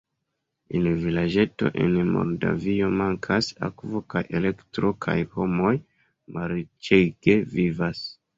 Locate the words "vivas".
7.55-8.05